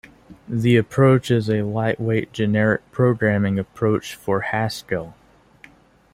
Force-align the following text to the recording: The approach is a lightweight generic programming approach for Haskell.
The 0.49 0.77
approach 0.77 1.29
is 1.29 1.47
a 1.47 1.61
lightweight 1.61 2.33
generic 2.33 2.81
programming 2.91 3.59
approach 3.59 4.15
for 4.15 4.41
Haskell. 4.41 5.13